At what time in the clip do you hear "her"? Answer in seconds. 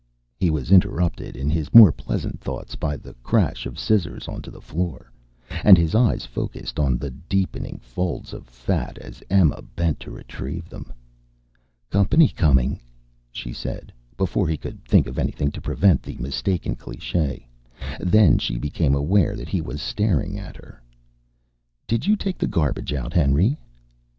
20.57-20.81